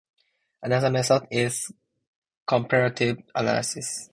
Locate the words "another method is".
0.63-1.71